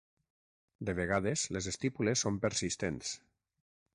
[0.89, 3.15] De vegades, les estípules són persistents.